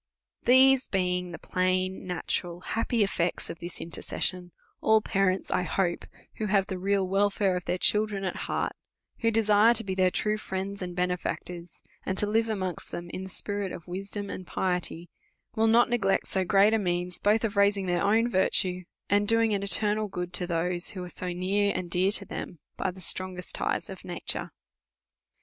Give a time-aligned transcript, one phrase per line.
[0.47, 6.05] Tiiese being the plain, natural, happy effects of this intercession, all parents, I hope,
[6.37, 8.73] who have the real welfare of tlieir children at heart,
[9.19, 13.23] who desire to be their true friends and benefactors, and to live amongst them in
[13.23, 15.07] the spirit of wisdom and piety,
[15.55, 19.27] will not neg lect so great a means, both of raising their own virtue^ and
[19.27, 22.89] doing an eternal good to those who are so near and dear to them by
[22.89, 24.49] the strongest ties of nature.